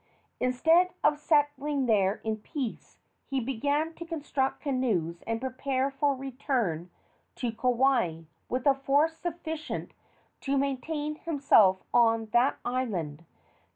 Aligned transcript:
Instead 0.39 0.95
of 1.03 1.19
settling 1.19 1.85
there 1.85 2.21
in 2.23 2.37
peace, 2.37 2.97
he 3.27 3.39
began 3.39 3.93
to 3.93 4.03
construct 4.03 4.59
canoes 4.61 5.21
and 5.27 5.39
prepare 5.39 5.91
for 5.91 6.13
a 6.13 6.17
return 6.17 6.89
to 7.35 7.51
Kauai 7.51 8.21
with 8.49 8.65
a 8.65 8.73
force 8.73 9.17
sufficient 9.17 9.91
to 10.39 10.57
maintain 10.57 11.17
himself 11.17 11.83
on 11.93 12.25
that 12.33 12.57
island. 12.65 13.25